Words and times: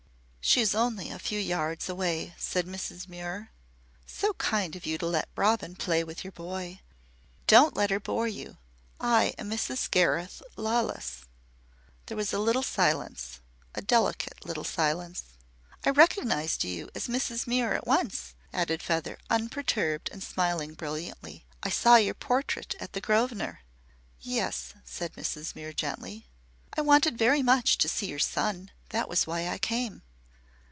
"She 0.43 0.59
is 0.59 0.75
only 0.75 1.09
a 1.09 1.19
few 1.19 1.39
yards 1.39 1.87
away," 1.87 2.33
said 2.37 2.65
Mrs. 2.65 3.07
Muir. 3.07 3.51
"So 4.05 4.33
kind 4.33 4.75
of 4.75 4.85
you 4.85 4.97
to 4.97 5.05
let 5.05 5.29
Robin 5.35 5.75
play 5.77 6.03
with 6.03 6.25
your 6.25 6.31
boy. 6.33 6.81
Don't 7.47 7.75
let 7.75 7.91
her 7.91 8.01
bore 8.01 8.27
you. 8.27 8.57
I 8.99 9.33
am 9.37 9.49
Mrs. 9.49 9.89
Gareth 9.89 10.41
Lawless." 10.57 11.23
There 12.07 12.17
was 12.17 12.33
a 12.33 12.39
little 12.39 12.63
silence, 12.63 13.39
a 13.75 13.81
delicate 13.81 14.43
little 14.43 14.65
silence. 14.65 15.23
"I 15.85 15.91
recognized 15.91 16.65
you 16.65 16.89
as 16.93 17.07
Mrs. 17.07 17.47
Muir 17.47 17.73
at 17.73 17.87
once," 17.87 18.33
added 18.51 18.81
Feather, 18.83 19.19
unperturbed 19.29 20.09
and 20.11 20.21
smiling 20.21 20.73
brilliantly. 20.73 21.45
"I 21.63 21.69
saw 21.69 21.95
your 21.95 22.15
portrait 22.15 22.75
at 22.81 22.91
the 22.91 22.99
Grovenor." 23.01 23.59
"Yes," 24.19 24.73
said 24.83 25.13
Mrs. 25.13 25.55
Muir, 25.55 25.71
gently. 25.71 26.27
"I 26.75 26.81
wanted 26.81 27.17
very 27.17 27.43
much 27.43 27.77
to 27.77 27.87
see 27.87 28.07
your 28.07 28.19
son; 28.19 28.71
that 28.89 29.07
was 29.07 29.25
why 29.25 29.47
I 29.47 29.57
came." 29.57 30.01